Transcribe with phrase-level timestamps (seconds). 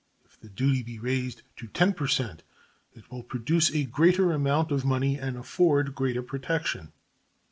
[0.25, 2.41] If the duty be raised to 10 per cent,
[2.91, 6.91] it will produce a greater amount of money and afford greater protection.